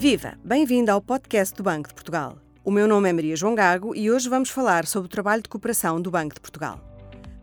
Viva! 0.00 0.32
Bem-vindo 0.42 0.90
ao 0.90 1.02
podcast 1.02 1.54
do 1.54 1.62
Banco 1.62 1.90
de 1.90 1.94
Portugal. 1.94 2.38
O 2.64 2.70
meu 2.70 2.88
nome 2.88 3.10
é 3.10 3.12
Maria 3.12 3.36
João 3.36 3.54
Gago 3.54 3.94
e 3.94 4.10
hoje 4.10 4.30
vamos 4.30 4.48
falar 4.48 4.86
sobre 4.86 5.08
o 5.08 5.10
trabalho 5.10 5.42
de 5.42 5.48
cooperação 5.50 6.00
do 6.00 6.10
Banco 6.10 6.36
de 6.36 6.40
Portugal. 6.40 6.80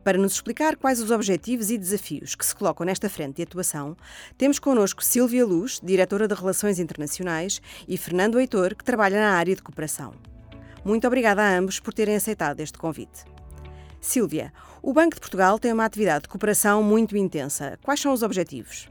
Para 0.03 0.17
nos 0.17 0.33
explicar 0.33 0.75
quais 0.75 0.99
os 0.99 1.11
objetivos 1.11 1.69
e 1.69 1.77
desafios 1.77 2.33
que 2.33 2.43
se 2.43 2.55
colocam 2.55 2.83
nesta 2.83 3.11
frente 3.11 3.35
de 3.35 3.43
atuação, 3.43 3.95
temos 4.39 4.57
connosco 4.57 5.03
Silvia 5.03 5.45
Luz, 5.45 5.79
diretora 5.83 6.27
de 6.27 6.33
Relações 6.33 6.79
Internacionais, 6.79 7.61
e 7.87 7.95
Fernando 7.95 8.39
Heitor, 8.39 8.73
que 8.75 8.83
trabalha 8.83 9.19
na 9.19 9.35
área 9.35 9.55
de 9.55 9.61
cooperação. 9.61 10.15
Muito 10.83 11.05
obrigada 11.05 11.43
a 11.43 11.55
ambos 11.59 11.79
por 11.79 11.93
terem 11.93 12.15
aceitado 12.15 12.59
este 12.61 12.79
convite. 12.79 13.23
Silvia, 14.01 14.51
o 14.81 14.93
Banco 14.93 15.13
de 15.13 15.21
Portugal 15.21 15.59
tem 15.59 15.71
uma 15.71 15.85
atividade 15.85 16.23
de 16.23 16.29
cooperação 16.29 16.81
muito 16.81 17.15
intensa. 17.15 17.77
Quais 17.83 17.99
são 17.99 18.11
os 18.11 18.23
objetivos? 18.23 18.89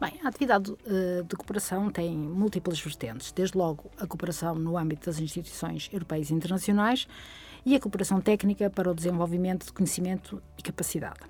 Bem, 0.00 0.14
a 0.24 0.28
atividade 0.28 0.70
uh, 0.72 1.22
de 1.28 1.36
cooperação 1.36 1.90
tem 1.90 2.16
múltiplas 2.16 2.80
vertentes, 2.80 3.32
desde 3.32 3.58
logo 3.58 3.90
a 3.98 4.06
cooperação 4.06 4.54
no 4.54 4.78
âmbito 4.78 5.04
das 5.04 5.20
instituições 5.20 5.90
europeias 5.92 6.30
e 6.30 6.34
internacionais 6.34 7.06
e 7.66 7.76
a 7.76 7.80
cooperação 7.80 8.18
técnica 8.18 8.70
para 8.70 8.90
o 8.90 8.94
desenvolvimento 8.94 9.66
de 9.66 9.72
conhecimento 9.74 10.42
e 10.56 10.62
capacidade. 10.62 11.20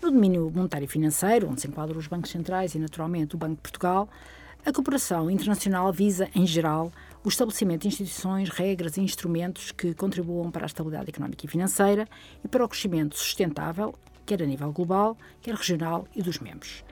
No 0.00 0.10
domínio 0.10 0.50
monetário 0.50 0.86
e 0.86 0.88
financeiro, 0.88 1.50
onde 1.50 1.60
se 1.60 1.68
enquadram 1.68 1.98
os 1.98 2.06
bancos 2.06 2.30
centrais 2.30 2.74
e, 2.74 2.78
naturalmente, 2.78 3.34
o 3.34 3.38
Banco 3.38 3.56
de 3.56 3.60
Portugal, 3.60 4.08
a 4.64 4.72
cooperação 4.72 5.30
internacional 5.30 5.92
visa, 5.92 6.30
em 6.34 6.46
geral, 6.46 6.90
o 7.22 7.28
estabelecimento 7.28 7.82
de 7.82 7.88
instituições, 7.88 8.48
regras 8.48 8.96
e 8.96 9.02
instrumentos 9.02 9.70
que 9.70 9.92
contribuam 9.92 10.50
para 10.50 10.64
a 10.64 10.66
estabilidade 10.66 11.10
económica 11.10 11.44
e 11.44 11.48
financeira 11.48 12.08
e 12.42 12.48
para 12.48 12.64
o 12.64 12.68
crescimento 12.70 13.18
sustentável, 13.18 13.94
quer 14.24 14.42
a 14.42 14.46
nível 14.46 14.72
global, 14.72 15.14
quer 15.42 15.54
regional 15.54 16.08
e 16.16 16.22
dos 16.22 16.38
membros. 16.38 16.82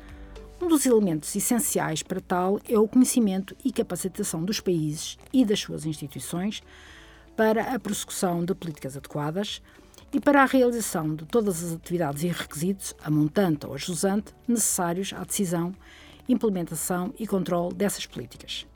Um 0.62 0.68
dos 0.68 0.84
elementos 0.84 1.34
essenciais 1.34 2.02
para 2.02 2.20
tal 2.20 2.60
é 2.68 2.78
o 2.78 2.86
conhecimento 2.86 3.56
e 3.64 3.72
capacitação 3.72 4.44
dos 4.44 4.60
países 4.60 5.16
e 5.32 5.42
das 5.42 5.58
suas 5.60 5.86
instituições 5.86 6.62
para 7.34 7.74
a 7.74 7.78
prossecução 7.78 8.44
de 8.44 8.54
políticas 8.54 8.94
adequadas 8.94 9.62
e 10.12 10.20
para 10.20 10.42
a 10.42 10.46
realização 10.46 11.14
de 11.14 11.24
todas 11.24 11.64
as 11.64 11.72
atividades 11.72 12.24
e 12.24 12.28
requisitos, 12.28 12.94
a 13.02 13.10
montante 13.10 13.66
ou 13.66 13.72
a 13.72 13.78
jusante, 13.78 14.34
necessários 14.46 15.14
à 15.14 15.24
decisão, 15.24 15.74
implementação 16.28 17.14
e 17.18 17.26
controle 17.26 17.74
dessas 17.74 18.04
políticas. 18.04 18.66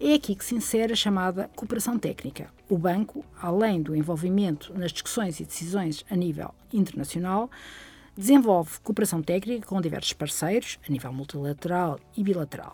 É 0.00 0.14
aqui 0.14 0.34
que 0.34 0.44
se 0.44 0.56
insere 0.56 0.92
a 0.92 0.96
chamada 0.96 1.48
cooperação 1.54 1.96
técnica. 1.96 2.50
O 2.68 2.76
banco, 2.76 3.24
além 3.40 3.80
do 3.80 3.94
envolvimento 3.94 4.76
nas 4.76 4.90
discussões 4.90 5.38
e 5.38 5.44
decisões 5.44 6.04
a 6.10 6.16
nível 6.16 6.52
internacional, 6.72 7.48
desenvolve 8.16 8.80
cooperação 8.80 9.22
técnica 9.22 9.66
com 9.66 9.80
diversos 9.80 10.12
parceiros, 10.12 10.78
a 10.86 10.92
nível 10.92 11.12
multilateral 11.12 11.98
e 12.16 12.22
bilateral. 12.22 12.72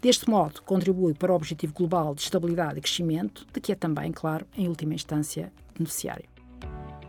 Deste 0.00 0.30
modo, 0.30 0.62
contribui 0.62 1.12
para 1.12 1.32
o 1.32 1.36
objetivo 1.36 1.74
global 1.74 2.14
de 2.14 2.22
estabilidade 2.22 2.78
e 2.78 2.80
crescimento, 2.80 3.46
de 3.52 3.60
que 3.60 3.72
é 3.72 3.74
também, 3.74 4.10
claro, 4.12 4.46
em 4.56 4.66
última 4.66 4.94
instância, 4.94 5.52
beneficiário. 5.74 6.28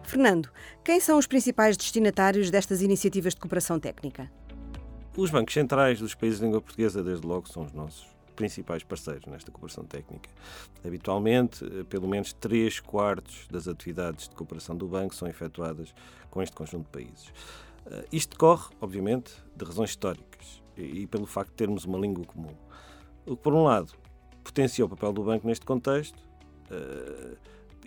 Fernando, 0.03 0.49
quem 0.83 0.99
são 0.99 1.17
os 1.17 1.25
principais 1.25 1.77
destinatários 1.77 2.51
destas 2.51 2.81
iniciativas 2.81 3.33
de 3.33 3.39
cooperação 3.39 3.79
técnica? 3.79 4.29
Os 5.15 5.29
bancos 5.29 5.53
centrais 5.53 5.99
dos 5.99 6.13
países 6.13 6.39
de 6.39 6.45
língua 6.45 6.61
portuguesa, 6.61 7.03
desde 7.03 7.25
logo, 7.25 7.47
são 7.47 7.63
os 7.63 7.71
nossos 7.71 8.07
principais 8.31 8.83
parceiros 8.83 9.25
nesta 9.25 9.51
cooperação 9.51 9.83
técnica. 9.83 10.29
Habitualmente, 10.85 11.65
eh, 11.65 11.83
pelo 11.83 12.07
menos 12.07 12.33
3 12.33 12.79
quartos 12.79 13.47
das 13.49 13.67
atividades 13.67 14.27
de 14.27 14.35
cooperação 14.35 14.75
do 14.75 14.87
banco 14.87 15.13
são 15.15 15.27
efetuadas 15.27 15.93
com 16.29 16.41
este 16.41 16.55
conjunto 16.55 16.85
de 16.85 16.91
países. 16.91 17.33
Eh, 17.85 18.05
isto 18.11 18.31
decorre, 18.31 18.73
obviamente, 18.79 19.33
de 19.55 19.65
razões 19.65 19.91
históricas 19.91 20.61
e 20.77 21.05
pelo 21.07 21.25
facto 21.25 21.49
de 21.49 21.55
termos 21.55 21.85
uma 21.85 21.97
língua 21.97 22.25
comum. 22.25 22.55
O 23.25 23.35
que, 23.35 23.43
por 23.43 23.53
um 23.53 23.63
lado, 23.63 23.93
potencia 24.43 24.85
o 24.85 24.89
papel 24.89 25.13
do 25.13 25.23
banco 25.23 25.47
neste 25.47 25.65
contexto 25.65 26.21
eh, 26.69 27.37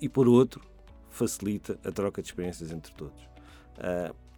e, 0.00 0.08
por 0.08 0.28
outro, 0.28 0.62
facilita 1.10 1.78
a 1.84 1.90
troca 1.90 2.20
de 2.20 2.28
experiências 2.28 2.70
entre 2.70 2.92
todos. 2.92 3.28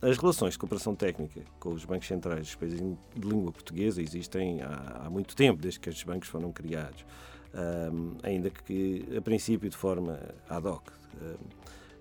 As 0.01 0.19
relações 0.19 0.53
de 0.53 0.59
cooperação 0.59 0.95
técnica 0.95 1.41
com 1.59 1.71
os 1.71 1.87
bancos 1.87 2.07
centrais 2.07 2.41
dos 2.41 2.55
países 2.55 2.79
de 2.79 3.27
língua 3.27 3.51
portuguesa 3.51 4.03
existem 4.03 4.61
há, 4.61 5.05
há 5.07 5.11
muito 5.11 5.34
tempo, 5.34 5.61
desde 5.61 5.81
que 5.81 5.89
estes 5.89 6.05
bancos 6.05 6.29
foram 6.29 6.53
criados, 6.53 7.05
um, 7.55 8.15
ainda 8.23 8.51
que 8.51 9.07
a 9.17 9.23
princípio 9.23 9.71
de 9.71 9.77
forma 9.77 10.21
ad 10.51 10.69
hoc. 10.69 10.91
Um, 11.21 11.37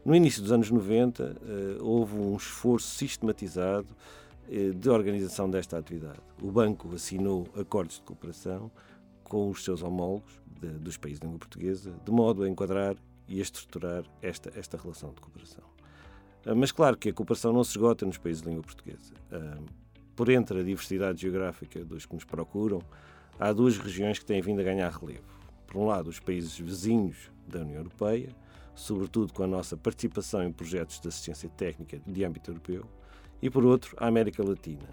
no 0.03 0.13
início 0.13 0.41
dos 0.41 0.51
anos 0.51 0.69
90, 0.69 1.23
uh, 1.23 1.83
houve 1.85 2.15
um 2.17 2.35
esforço 2.35 2.89
sistematizado 2.89 3.87
uh, 4.49 4.73
de 4.73 4.89
organização 4.89 5.49
desta 5.49 5.77
atividade. 5.77 6.19
O 6.41 6.51
banco 6.51 6.93
assinou 6.93 7.47
acordos 7.55 7.95
de 7.95 8.01
cooperação 8.01 8.69
com 9.23 9.49
os 9.49 9.63
seus 9.63 9.81
homólogos 9.81 10.41
de, 10.59 10.67
dos 10.67 10.97
países 10.97 11.21
de 11.21 11.25
língua 11.25 11.39
portuguesa, 11.39 11.93
de 12.03 12.11
modo 12.11 12.43
a 12.43 12.49
enquadrar 12.49 12.97
e 13.25 13.39
a 13.39 13.41
estruturar 13.41 14.03
esta, 14.21 14.51
esta 14.59 14.77
relação 14.77 15.13
de 15.13 15.21
cooperação. 15.21 15.63
Ah, 16.45 16.53
mas 16.53 16.71
claro 16.71 16.95
que 16.95 17.09
a 17.09 17.13
cooperação 17.13 17.51
não 17.51 17.63
se 17.63 17.71
esgota 17.71 18.05
nos 18.05 18.17
países 18.17 18.41
de 18.41 18.49
língua 18.49 18.63
portuguesa. 18.63 19.13
Ah, 19.31 19.57
por 20.15 20.29
entre 20.29 20.59
a 20.59 20.63
diversidade 20.63 21.21
geográfica 21.21 21.83
dos 21.83 22.05
que 22.05 22.13
nos 22.13 22.23
procuram, 22.23 22.81
há 23.39 23.51
duas 23.51 23.77
regiões 23.77 24.19
que 24.19 24.25
têm 24.25 24.41
vindo 24.41 24.61
a 24.61 24.63
ganhar 24.63 24.89
relevo. 24.89 25.35
Por 25.67 25.77
um 25.77 25.87
lado, 25.87 26.09
os 26.09 26.19
países 26.19 26.57
vizinhos 26.57 27.31
da 27.47 27.59
União 27.59 27.77
Europeia, 27.77 28.29
sobretudo 28.75 29.33
com 29.33 29.43
a 29.43 29.47
nossa 29.47 29.75
participação 29.75 30.43
em 30.43 30.51
projetos 30.51 30.99
de 30.99 31.07
assistência 31.07 31.49
técnica 31.49 31.99
de 32.05 32.23
âmbito 32.23 32.51
europeu, 32.51 32.85
e 33.41 33.49
por 33.49 33.65
outro, 33.65 33.95
a 33.99 34.07
América 34.07 34.43
Latina, 34.43 34.87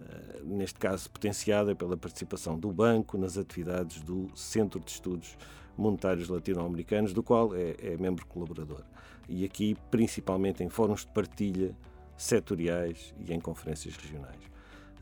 ah, 0.00 0.40
neste 0.42 0.78
caso 0.78 1.10
potenciada 1.10 1.74
pela 1.74 1.96
participação 1.96 2.58
do 2.58 2.72
Banco 2.72 3.18
nas 3.18 3.36
atividades 3.36 4.00
do 4.00 4.30
Centro 4.34 4.80
de 4.80 4.90
Estudos 4.90 5.36
Monetários 5.76 6.28
Latino-Americanos, 6.28 7.12
do 7.12 7.22
qual 7.22 7.54
é, 7.54 7.74
é 7.80 7.96
membro 7.96 8.26
colaborador 8.26 8.82
e 9.28 9.44
aqui 9.44 9.76
principalmente 9.90 10.62
em 10.62 10.68
fóruns 10.68 11.00
de 11.00 11.08
partilha 11.08 11.74
setoriais 12.16 13.14
e 13.18 13.32
em 13.32 13.40
conferências 13.40 13.96
regionais. 13.96 14.40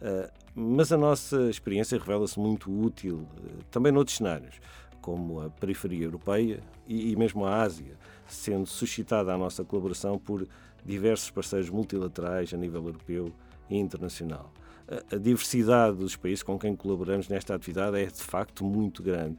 Uh, 0.00 0.30
mas 0.54 0.92
a 0.92 0.96
nossa 0.96 1.48
experiência 1.48 1.98
revela-se 1.98 2.38
muito 2.38 2.70
útil 2.70 3.18
uh, 3.18 3.64
também 3.70 3.92
noutros 3.92 4.16
cenários, 4.16 4.60
como 5.00 5.40
a 5.40 5.50
periferia 5.50 6.04
europeia 6.04 6.60
e, 6.88 7.14
mesmo 7.14 7.44
a 7.44 7.60
Ásia, 7.60 7.96
sendo 8.26 8.66
suscitada 8.66 9.32
a 9.32 9.38
nossa 9.38 9.62
colaboração 9.62 10.18
por 10.18 10.46
diversos 10.84 11.30
parceiros 11.30 11.68
multilaterais 11.68 12.52
a 12.54 12.56
nível 12.56 12.84
europeu 12.86 13.32
e 13.68 13.76
internacional. 13.76 14.50
A, 14.88 15.14
a 15.14 15.18
diversidade 15.18 15.98
dos 15.98 16.16
países 16.16 16.42
com 16.42 16.58
quem 16.58 16.74
colaboramos 16.74 17.28
nesta 17.28 17.54
atividade 17.54 17.98
é 17.98 18.06
de 18.06 18.22
facto 18.22 18.64
muito 18.64 19.02
grande. 19.02 19.38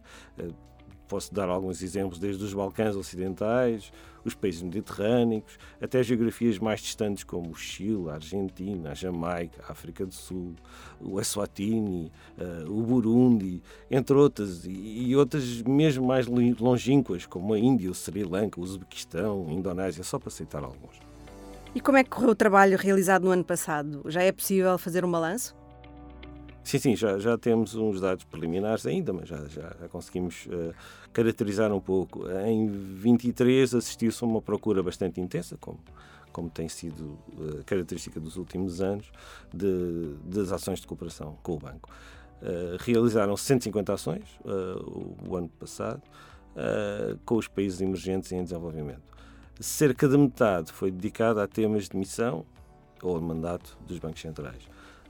Posso 1.07 1.33
dar 1.33 1.49
alguns 1.49 1.81
exemplos, 1.81 2.19
desde 2.19 2.43
os 2.43 2.53
Balcãs 2.53 2.95
Ocidentais, 2.95 3.91
os 4.23 4.33
países 4.33 4.63
mediterrâneos, 4.63 5.57
até 5.79 6.01
geografias 6.01 6.57
mais 6.57 6.81
distantes 6.81 7.23
como 7.23 7.51
o 7.51 7.55
Chile, 7.55 8.09
a 8.09 8.15
Argentina, 8.15 8.91
a 8.91 8.93
Jamaica, 8.95 9.63
a 9.67 9.71
África 9.71 10.05
do 10.05 10.13
Sul, 10.13 10.55
o 10.99 11.21
Eswatini, 11.21 12.11
uh, 12.37 12.71
o 12.71 12.81
Burundi, 12.81 13.61
entre 13.89 14.15
outras, 14.15 14.63
e 14.65 15.15
outras 15.15 15.61
mesmo 15.61 16.07
mais 16.07 16.25
longínquas, 16.25 17.25
como 17.25 17.53
a 17.53 17.59
Índia, 17.59 17.91
o 17.91 17.93
Sri 17.93 18.23
Lanka, 18.23 18.59
o 18.59 18.63
Uzbequistão, 18.63 19.45
a 19.47 19.53
Indonésia, 19.53 20.03
só 20.03 20.17
para 20.17 20.31
citar 20.31 20.63
alguns. 20.63 20.99
E 21.75 21.81
como 21.81 21.97
é 21.97 22.03
que 22.03 22.09
correu 22.09 22.29
o 22.29 22.35
trabalho 22.35 22.77
realizado 22.77 23.25
no 23.25 23.31
ano 23.31 23.43
passado? 23.43 24.01
Já 24.07 24.23
é 24.23 24.31
possível 24.31 24.77
fazer 24.77 25.05
um 25.05 25.11
balanço? 25.11 25.53
Sim, 26.65 26.79
sim, 26.79 26.95
já, 26.95 27.19
já 27.19 27.37
temos 27.37 27.75
uns 27.75 28.01
dados 28.01 28.23
preliminares 28.23 28.87
ainda, 28.87 29.13
mas 29.13 29.29
já, 29.29 29.37
já, 29.47 29.71
já 29.79 29.87
conseguimos 29.87 30.47
uh, 30.47 30.73
caracterizar 31.13 31.71
um 31.71 31.79
pouco. 31.79 32.27
Em 32.43 32.67
23 32.67 33.75
assistiu-se 33.75 34.23
a 34.23 34.27
uma 34.27 34.41
procura 34.41 34.81
bastante 34.81 35.21
intensa, 35.21 35.55
como, 35.61 35.77
como 36.31 36.49
tem 36.49 36.67
sido 36.67 37.19
uh, 37.37 37.63
característica 37.67 38.19
dos 38.19 38.35
últimos 38.35 38.81
anos, 38.81 39.11
de, 39.53 40.15
das 40.23 40.51
ações 40.51 40.79
de 40.79 40.87
cooperação 40.87 41.37
com 41.43 41.53
o 41.53 41.59
banco. 41.59 41.87
Uh, 42.41 42.77
realizaram 42.79 43.37
150 43.37 43.93
ações 43.93 44.23
o, 44.43 45.29
o, 45.29 45.35
ano 45.37 45.49
passado 45.49 46.01
com 47.25 47.35
os 47.35 47.49
países 47.49 47.81
emergentes 47.81 48.31
em 48.31 48.41
desenvolvimento. 48.41 49.03
Cerca 49.59 50.07
de 50.07 50.17
metade 50.17 50.71
foi 50.71 50.89
dedicada 50.89 51.43
a 51.43 51.47
temas 51.47 51.89
de 51.89 51.97
missão 51.97 52.45
ou 53.03 53.19
mandato 53.19 53.77
dos 53.85 53.99
bancos 53.99 54.21
centrais. 54.21 54.63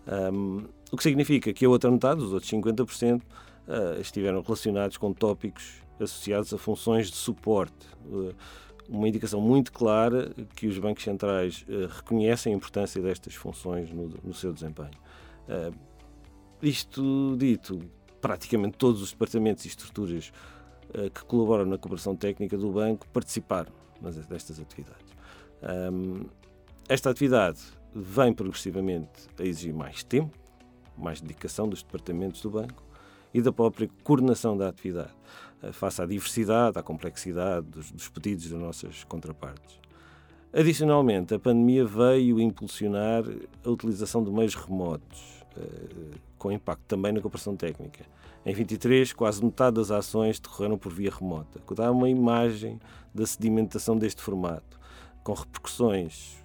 Um, 0.07 0.65
o 0.91 0.97
que 0.97 1.03
significa 1.03 1.51
que 1.51 1.65
a 1.65 1.69
outra 1.69 1.89
metade, 1.89 2.21
os 2.21 2.31
outros 2.31 2.51
50%, 2.51 3.19
uh, 3.19 3.23
ah, 3.67 3.99
estiveram 3.99 4.41
relacionados 4.41 4.97
com 4.97 5.11
tópicos 5.11 5.81
associados 5.99 6.53
a 6.53 6.57
funções 6.57 7.09
de 7.09 7.15
suporte. 7.15 7.87
Uh, 8.05 8.33
uma 8.87 9.07
indicação 9.07 9.41
muito 9.41 9.71
clara 9.71 10.31
que 10.55 10.67
os 10.67 10.77
bancos 10.77 11.03
centrais 11.03 11.65
uh, 11.67 11.87
reconhecem 11.87 12.53
a 12.53 12.55
importância 12.55 13.01
destas 13.01 13.33
funções 13.33 13.91
no, 13.91 14.13
no 14.23 14.33
seu 14.33 14.53
desempenho. 14.53 14.91
isto 16.61 17.35
dito, 17.37 17.79
praticamente 18.21 18.77
todos 18.77 19.01
os 19.01 19.11
departamentos 19.11 19.65
e 19.65 19.67
estruturas 19.67 20.31
que 21.13 21.25
colaboram 21.25 21.65
na 21.65 21.77
cooperação 21.77 22.15
técnica 22.15 22.57
do 22.57 22.71
banco 22.71 23.05
participaram 23.09 23.71
destas 24.29 24.59
atividades. 24.59 25.13
Um, 25.61 26.25
esta 26.87 27.09
atividade 27.09 27.59
vem 27.95 28.33
progressivamente 28.33 29.29
a 29.39 29.43
exigir 29.43 29.73
mais 29.73 30.03
tempo, 30.03 30.37
mais 30.97 31.21
dedicação 31.21 31.69
dos 31.69 31.81
departamentos 31.81 32.41
do 32.41 32.49
banco 32.49 32.83
e 33.33 33.41
da 33.41 33.53
própria 33.53 33.89
coordenação 34.03 34.57
da 34.57 34.67
atividade, 34.67 35.13
uh, 35.63 35.71
face 35.71 36.01
à 36.01 36.05
diversidade, 36.05 36.77
à 36.77 36.83
complexidade 36.83 37.65
dos, 37.67 37.91
dos 37.91 38.09
pedidos 38.09 38.49
das 38.49 38.59
nossas 38.59 39.03
contrapartes. 39.05 39.79
Adicionalmente, 40.53 41.33
a 41.33 41.39
pandemia 41.39 41.85
veio 41.85 42.39
impulsionar 42.39 43.23
a 43.63 43.69
utilização 43.69 44.23
de 44.23 44.31
meios 44.31 44.55
remotos, 44.55 45.43
uh, 45.57 46.19
com 46.37 46.51
impacto 46.51 46.83
também 46.87 47.13
na 47.13 47.21
cooperação 47.21 47.55
técnica. 47.55 48.05
Em 48.45 48.53
23, 48.53 49.11
quase 49.13 49.43
metade 49.43 49.77
das 49.77 49.89
ações 49.89 50.39
decorreram 50.39 50.77
por 50.77 50.91
via 50.91 51.09
remota, 51.09 51.59
que 51.65 51.73
dá 51.73 51.91
uma 51.91 52.09
imagem 52.09 52.79
da 53.13 53.25
sedimentação 53.25 53.97
deste 53.97 54.21
formato, 54.21 54.79
com 55.23 55.33
repercussões 55.33 56.44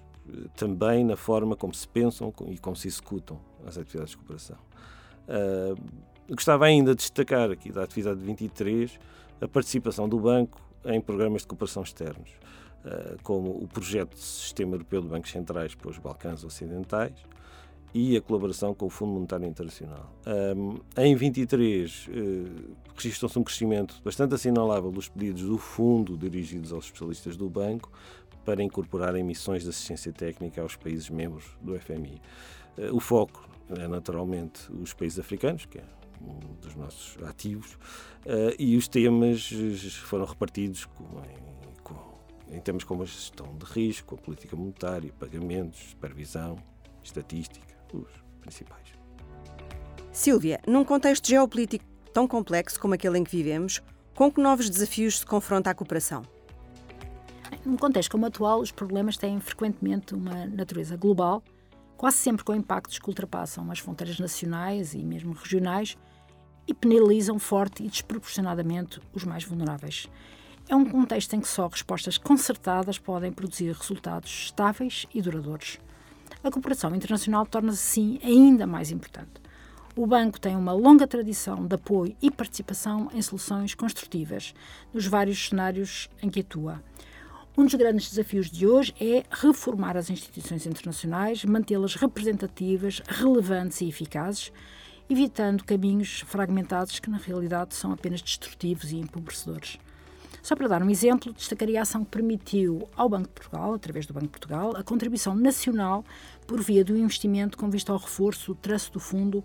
também 0.55 1.03
na 1.03 1.15
forma 1.15 1.55
como 1.55 1.73
se 1.73 1.87
pensam 1.87 2.33
e 2.47 2.57
como 2.57 2.75
se 2.75 2.87
executam 2.87 3.39
as 3.65 3.77
atividades 3.77 4.11
de 4.11 4.17
cooperação. 4.17 4.57
Uh, 5.27 5.75
gostava 6.29 6.65
ainda 6.65 6.91
de 6.91 6.97
destacar 6.97 7.51
aqui 7.51 7.71
da 7.71 7.83
atividade 7.83 8.19
de 8.19 8.25
23 8.25 8.99
a 9.39 9.47
participação 9.47 10.07
do 10.07 10.19
banco 10.19 10.61
em 10.85 10.99
programas 11.01 11.41
de 11.41 11.47
cooperação 11.47 11.83
externos, 11.83 12.29
uh, 12.85 13.17
como 13.23 13.51
o 13.51 13.67
projeto 13.67 14.15
de 14.15 14.21
Sistema 14.21 14.75
Europeu 14.75 15.01
de 15.01 15.07
Bancos 15.07 15.31
Centrais 15.31 15.75
para 15.75 15.89
os 15.89 15.97
Balcãs 15.97 16.43
Ocidentais, 16.43 17.13
e 17.93 18.15
a 18.15 18.21
colaboração 18.21 18.73
com 18.73 18.85
o 18.85 18.89
Fundo 18.89 19.11
Monetário 19.13 19.45
Internacional. 19.45 20.13
Um, 20.55 20.77
em 20.95 21.13
23, 21.15 22.07
uh, 22.07 22.75
registrou-se 22.95 23.37
um 23.37 23.43
crescimento 23.43 24.01
bastante 24.03 24.33
assinalável 24.33 24.91
dos 24.91 25.09
pedidos 25.09 25.43
do 25.43 25.57
Fundo 25.57 26.17
dirigidos 26.17 26.71
aos 26.71 26.85
especialistas 26.85 27.35
do 27.35 27.49
banco 27.49 27.91
para 28.45 28.63
incorporar 28.63 29.15
emissões 29.15 29.63
de 29.63 29.69
assistência 29.69 30.11
técnica 30.11 30.61
aos 30.61 30.75
países 30.75 31.09
membros 31.09 31.45
do 31.61 31.77
FMI. 31.79 32.21
Eh, 32.77 32.91
o 32.91 32.99
foco 32.99 33.47
é 33.69 33.87
naturalmente 33.87 34.71
os 34.71 34.93
países 34.93 35.19
africanos, 35.19 35.65
que 35.65 35.77
é 35.77 35.83
um 36.21 36.55
dos 36.55 36.75
nossos 36.75 37.21
ativos, 37.23 37.73
uh, 38.25 38.53
e 38.59 38.77
os 38.77 38.87
temas 38.87 39.49
foram 40.03 40.25
repartidos 40.25 40.87
em, 40.99 41.83
com, 41.83 41.95
em 42.51 42.59
temas 42.59 42.83
como 42.83 43.01
a 43.01 43.05
gestão 43.05 43.57
de 43.57 43.65
risco, 43.65 44.15
a 44.15 44.17
política 44.17 44.55
monetária, 44.55 45.11
pagamentos, 45.17 45.79
supervisão, 45.89 46.57
estatística 47.03 47.65
os 47.93 48.07
principais. 48.39 48.87
Silvia, 50.11 50.59
num 50.67 50.83
contexto 50.83 51.27
geopolítico 51.27 51.85
tão 52.13 52.27
complexo 52.27 52.79
como 52.79 52.93
aquele 52.93 53.17
em 53.17 53.23
que 53.23 53.35
vivemos, 53.35 53.81
com 54.13 54.31
que 54.31 54.41
novos 54.41 54.69
desafios 54.69 55.19
se 55.19 55.25
confronta 55.25 55.69
a 55.69 55.73
cooperação? 55.73 56.23
Num 57.65 57.77
contexto 57.77 58.11
como 58.11 58.25
o 58.25 58.27
atual, 58.27 58.59
os 58.59 58.71
problemas 58.71 59.17
têm 59.17 59.39
frequentemente 59.39 60.13
uma 60.13 60.45
natureza 60.45 60.97
global, 60.97 61.43
quase 61.95 62.17
sempre 62.17 62.43
com 62.43 62.55
impactos 62.55 62.97
que 62.99 63.07
ultrapassam 63.07 63.69
as 63.71 63.79
fronteiras 63.79 64.19
nacionais 64.19 64.93
e 64.93 64.99
mesmo 64.99 65.33
regionais 65.33 65.97
e 66.67 66.73
penalizam 66.73 67.37
forte 67.37 67.83
e 67.83 67.87
desproporcionadamente 67.87 68.99
os 69.13 69.23
mais 69.23 69.43
vulneráveis. 69.43 70.07
É 70.67 70.75
um 70.75 70.85
contexto 70.85 71.33
em 71.33 71.39
que 71.39 71.47
só 71.47 71.67
respostas 71.67 72.17
concertadas 72.17 72.97
podem 72.97 73.31
produzir 73.31 73.71
resultados 73.73 74.45
estáveis 74.45 75.05
e 75.13 75.21
duradouros 75.21 75.79
a 76.43 76.49
cooperação 76.49 76.95
internacional 76.95 77.45
torna-se, 77.45 77.77
sim, 77.77 78.19
ainda 78.23 78.65
mais 78.65 78.89
importante. 78.89 79.41
O 79.95 80.07
banco 80.07 80.39
tem 80.39 80.55
uma 80.55 80.71
longa 80.71 81.05
tradição 81.05 81.67
de 81.67 81.75
apoio 81.75 82.15
e 82.21 82.31
participação 82.31 83.09
em 83.13 83.21
soluções 83.21 83.75
construtivas 83.75 84.53
nos 84.91 85.05
vários 85.05 85.49
cenários 85.49 86.09
em 86.21 86.29
que 86.29 86.39
atua. 86.39 86.81
Um 87.57 87.65
dos 87.65 87.75
grandes 87.75 88.09
desafios 88.09 88.49
de 88.49 88.65
hoje 88.65 88.95
é 88.97 89.25
reformar 89.29 89.97
as 89.97 90.09
instituições 90.09 90.65
internacionais, 90.65 91.43
mantê-las 91.43 91.95
representativas, 91.95 93.01
relevantes 93.05 93.81
e 93.81 93.89
eficazes, 93.89 94.53
evitando 95.09 95.65
caminhos 95.65 96.21
fragmentados 96.21 96.97
que, 96.99 97.09
na 97.09 97.17
realidade, 97.17 97.75
são 97.75 97.91
apenas 97.91 98.21
destrutivos 98.21 98.93
e 98.93 98.95
empobrecedores. 98.95 99.77
Só 100.41 100.55
para 100.55 100.69
dar 100.69 100.81
um 100.81 100.89
exemplo, 100.89 101.33
destacaria 101.33 101.79
a 101.79 101.81
ação 101.81 102.05
que 102.05 102.11
permitiu 102.11 102.87
ao 102.95 103.09
Banco 103.09 103.27
de 103.27 103.33
Portugal, 103.33 103.73
através 103.73 104.05
do 104.05 104.13
Banco 104.13 104.27
de 104.27 104.31
Portugal, 104.31 104.73
a 104.77 104.81
contribuição 104.81 105.35
nacional 105.35 106.05
por 106.47 106.61
via 106.61 106.85
do 106.85 106.97
investimento 106.97 107.57
com 107.57 107.69
vista 107.69 107.91
ao 107.91 107.97
reforço 107.97 108.53
do 108.53 108.55
traço 108.55 108.93
do 108.93 108.99
Fundo 108.99 109.43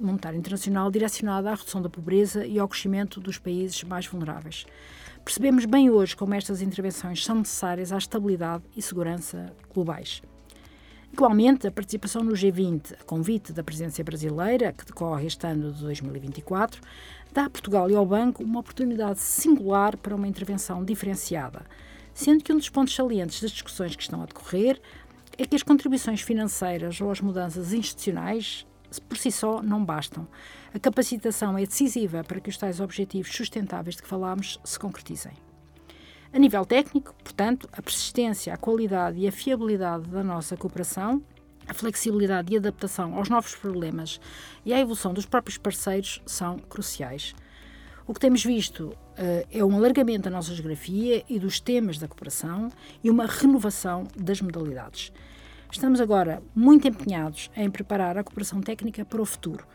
Monetário 0.00 0.38
Internacional 0.38 0.90
direcionado 0.90 1.48
à 1.48 1.54
redução 1.54 1.82
da 1.82 1.88
pobreza 1.88 2.46
e 2.46 2.58
ao 2.58 2.68
crescimento 2.68 3.20
dos 3.20 3.38
países 3.38 3.82
mais 3.84 4.06
vulneráveis. 4.06 4.66
Percebemos 5.24 5.64
bem 5.64 5.90
hoje 5.90 6.16
como 6.16 6.34
estas 6.34 6.62
intervenções 6.62 7.24
são 7.24 7.36
necessárias 7.36 7.92
à 7.92 7.98
estabilidade 7.98 8.64
e 8.76 8.80
segurança 8.80 9.52
globais. 9.72 10.22
Igualmente, 11.12 11.66
a 11.66 11.70
participação 11.70 12.22
no 12.22 12.32
G20, 12.32 12.94
a 13.00 13.04
convite 13.04 13.52
da 13.52 13.64
presidência 13.64 14.04
brasileira, 14.04 14.72
que 14.72 14.84
decorre 14.84 15.26
este 15.26 15.46
ano 15.46 15.72
de 15.72 15.80
2024, 15.82 16.80
dá 17.32 17.46
a 17.46 17.50
Portugal 17.50 17.90
e 17.90 17.96
ao 17.96 18.06
Banco 18.06 18.42
uma 18.42 18.60
oportunidade 18.60 19.18
singular 19.18 19.96
para 19.96 20.14
uma 20.14 20.28
intervenção 20.28 20.84
diferenciada, 20.84 21.62
sendo 22.12 22.44
que 22.44 22.52
um 22.52 22.56
dos 22.56 22.68
pontos 22.68 22.94
salientes 22.94 23.40
das 23.40 23.50
discussões 23.50 23.96
que 23.96 24.02
estão 24.02 24.22
a 24.22 24.26
decorrer 24.26 24.80
é 25.36 25.46
que 25.46 25.56
as 25.56 25.62
contribuições 25.62 26.20
financeiras 26.20 27.00
ou 27.00 27.10
as 27.10 27.20
mudanças 27.20 27.72
institucionais 27.72 28.66
por 29.08 29.16
si 29.16 29.30
só 29.30 29.62
não 29.62 29.84
bastam. 29.84 30.26
A 30.74 30.78
capacitação 30.78 31.56
é 31.58 31.66
decisiva 31.66 32.22
para 32.24 32.40
que 32.40 32.50
os 32.50 32.56
tais 32.56 32.80
objetivos 32.80 33.34
sustentáveis 33.34 33.96
de 33.96 34.02
que 34.02 34.08
falámos 34.08 34.60
se 34.64 34.78
concretizem. 34.78 35.32
A 36.32 36.38
nível 36.38 36.64
técnico, 36.64 37.14
portanto, 37.22 37.68
a 37.72 37.80
persistência, 37.80 38.52
a 38.52 38.56
qualidade 38.56 39.18
e 39.18 39.26
a 39.26 39.32
fiabilidade 39.32 40.08
da 40.08 40.22
nossa 40.22 40.56
cooperação 40.56 41.22
a 41.68 41.74
flexibilidade 41.74 42.52
e 42.52 42.56
adaptação 42.56 43.14
aos 43.14 43.28
novos 43.28 43.54
problemas 43.54 44.18
e 44.64 44.72
à 44.72 44.80
evolução 44.80 45.12
dos 45.12 45.26
próprios 45.26 45.58
parceiros 45.58 46.22
são 46.24 46.58
cruciais. 46.58 47.34
O 48.06 48.14
que 48.14 48.20
temos 48.20 48.42
visto 48.42 48.84
uh, 48.84 48.96
é 49.52 49.62
um 49.62 49.76
alargamento 49.76 50.22
da 50.22 50.30
nossa 50.30 50.54
geografia 50.54 51.22
e 51.28 51.38
dos 51.38 51.60
temas 51.60 51.98
da 51.98 52.08
cooperação 52.08 52.70
e 53.04 53.10
uma 53.10 53.26
renovação 53.26 54.08
das 54.16 54.40
modalidades. 54.40 55.12
Estamos 55.70 56.00
agora 56.00 56.42
muito 56.54 56.88
empenhados 56.88 57.50
em 57.54 57.70
preparar 57.70 58.16
a 58.16 58.24
cooperação 58.24 58.60
técnica 58.60 59.04
para 59.04 59.20
o 59.20 59.26
futuro, 59.26 59.66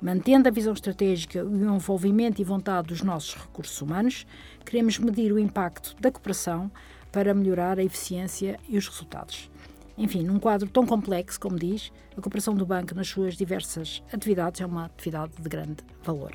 mantendo 0.00 0.48
a 0.48 0.50
visão 0.50 0.72
estratégica 0.72 1.38
e 1.38 1.42
o 1.42 1.74
envolvimento 1.74 2.40
e 2.40 2.44
vontade 2.44 2.88
dos 2.88 3.02
nossos 3.02 3.34
recursos 3.34 3.80
humanos, 3.80 4.26
queremos 4.64 4.98
medir 4.98 5.30
o 5.30 5.38
impacto 5.38 5.94
da 6.00 6.10
cooperação 6.10 6.70
para 7.12 7.34
melhorar 7.34 7.78
a 7.78 7.84
eficiência 7.84 8.58
e 8.66 8.78
os 8.78 8.88
resultados. 8.88 9.50
Enfim, 9.96 10.22
num 10.22 10.38
quadro 10.38 10.68
tão 10.68 10.86
complexo, 10.86 11.38
como 11.38 11.58
diz, 11.58 11.92
a 12.16 12.20
cooperação 12.20 12.54
do 12.54 12.64
banco 12.64 12.94
nas 12.94 13.08
suas 13.08 13.36
diversas 13.36 14.02
atividades 14.10 14.62
é 14.62 14.66
uma 14.66 14.86
atividade 14.86 15.34
de 15.38 15.48
grande 15.48 15.84
valor. 16.02 16.32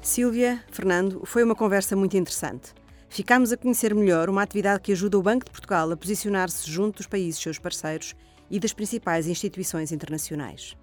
Silvia, 0.00 0.62
Fernando, 0.70 1.22
foi 1.24 1.42
uma 1.42 1.54
conversa 1.54 1.96
muito 1.96 2.16
interessante. 2.16 2.72
Ficámos 3.12 3.52
a 3.52 3.58
conhecer 3.58 3.94
melhor 3.94 4.30
uma 4.30 4.40
atividade 4.40 4.80
que 4.80 4.90
ajuda 4.90 5.18
o 5.18 5.22
Banco 5.22 5.44
de 5.44 5.50
Portugal 5.50 5.92
a 5.92 5.96
posicionar-se 5.98 6.70
junto 6.70 6.96
dos 6.96 7.06
países 7.06 7.38
seus 7.38 7.58
parceiros 7.58 8.14
e 8.50 8.58
das 8.58 8.72
principais 8.72 9.26
instituições 9.26 9.92
internacionais. 9.92 10.74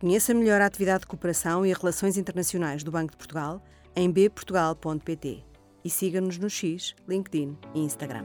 Conheça 0.00 0.32
melhor 0.32 0.62
a 0.62 0.66
atividade 0.66 1.00
de 1.00 1.08
cooperação 1.08 1.66
e 1.66 1.72
relações 1.74 2.16
internacionais 2.16 2.82
do 2.82 2.90
Banco 2.90 3.10
de 3.10 3.18
Portugal 3.18 3.62
em 3.94 4.10
bportugal.pt 4.10 5.44
e 5.84 5.90
siga-nos 5.90 6.38
no 6.38 6.48
X, 6.48 6.94
LinkedIn 7.06 7.54
e 7.74 7.80
Instagram. 7.80 8.24